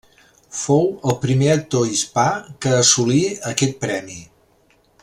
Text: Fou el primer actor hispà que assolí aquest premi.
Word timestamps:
Fou 0.59 0.87
el 1.11 1.17
primer 1.25 1.51
actor 1.57 1.85
hispà 1.97 2.25
que 2.65 2.73
assolí 2.79 3.23
aquest 3.53 3.79
premi. 3.87 4.19